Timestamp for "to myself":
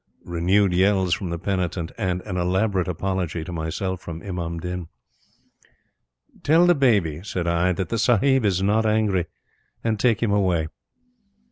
3.43-4.01